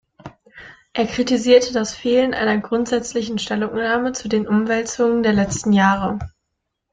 Er 0.93 1.05
kritisierte 1.05 1.73
das 1.73 1.93
Fehlen 1.93 2.33
einer 2.33 2.57
grundsätzlichen 2.57 3.37
Stellungnahme 3.37 4.13
zu 4.13 4.29
den 4.29 4.47
„Umwälzungen“ 4.47 5.21
der 5.21 5.33
letzten 5.33 5.73
Jahre. 5.73 6.17